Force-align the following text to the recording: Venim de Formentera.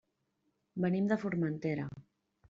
Venim 0.85 1.09
de 1.11 1.17
Formentera. 1.23 1.85